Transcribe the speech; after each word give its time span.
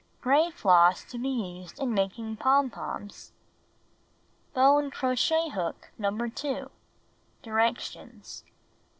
Gray 0.19 0.49
floss 0.49 1.03
to 1.11 1.19
be 1.19 1.29
used 1.29 1.77
in 1.77 1.93
making 1.93 2.37
pom 2.37 2.71
poms. 2.71 3.33
Bone 4.55 4.89
crochet 4.89 5.49
hook 5.49 5.91
No. 5.95 6.09
2. 6.27 6.71
Directions: 7.43 8.43
1. 8.47 8.53